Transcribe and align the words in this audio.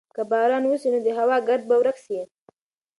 که 0.15 0.21
باران 0.31 0.63
وسي 0.67 0.89
نو 0.93 0.99
د 1.03 1.07
هوا 1.19 1.37
ګرد 1.47 1.63
به 1.69 1.75
ورک 1.79 1.97
سي. 2.05 2.19